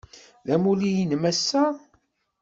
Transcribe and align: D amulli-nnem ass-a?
D 0.45 0.47
amulli-nnem 0.55 1.23
ass-a? 1.31 1.63